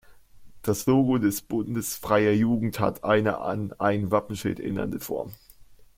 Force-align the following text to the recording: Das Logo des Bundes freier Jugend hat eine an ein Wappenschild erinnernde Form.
Das 0.63 0.87
Logo 0.87 1.19
des 1.19 1.43
Bundes 1.43 1.95
freier 1.95 2.31
Jugend 2.31 2.79
hat 2.79 3.03
eine 3.03 3.37
an 3.37 3.71
ein 3.73 4.09
Wappenschild 4.09 4.59
erinnernde 4.59 4.99
Form. 4.99 5.31